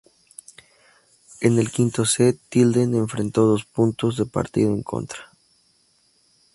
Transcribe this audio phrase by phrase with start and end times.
[1.41, 5.29] En el quinto set, Tilden enfrentó dos puntos de partido en contra.